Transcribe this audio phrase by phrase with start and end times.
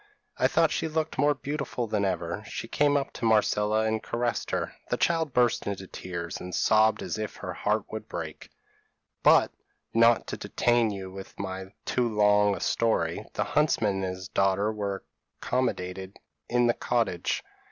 [0.39, 2.43] I thought she looked more beautiful than ever.
[2.47, 6.55] She came up to little Marcella and caressed her: the child burst into tears, and
[6.55, 8.49] sobbed as if her heart would break.
[9.21, 9.51] "But,
[9.93, 11.35] not to detain you with
[11.85, 15.03] too long a story, the huntsman and his daughter were
[15.39, 16.17] accommodated
[16.49, 17.43] in the cottage.